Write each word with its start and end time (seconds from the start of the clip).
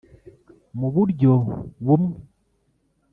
muburyo 0.79 1.33
bumwe. 1.85 2.17